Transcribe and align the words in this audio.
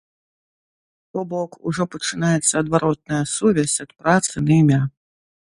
То 1.13 1.19
бок, 1.33 1.51
ужо 1.71 1.85
пачынаецца 1.97 2.53
адваротная 2.63 3.21
сувязь 3.35 3.77
ад 3.87 3.91
працы 4.01 4.35
на 4.49 4.59
імя. 4.59 4.81